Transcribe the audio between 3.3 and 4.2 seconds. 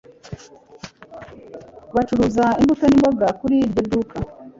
kuri iryo duka.